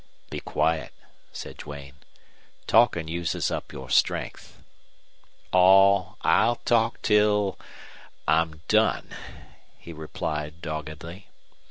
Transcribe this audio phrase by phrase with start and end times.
[0.31, 0.93] "Be quiet,"
[1.31, 1.97] said Duane.
[2.65, 4.59] "Talking uses up your strength."
[5.53, 7.59] "Aw, I'll talk till
[8.27, 9.11] I'm done,"
[9.77, 11.27] he replied, doggedly.